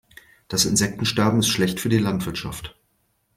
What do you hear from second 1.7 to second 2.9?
für die Landwirtschaft.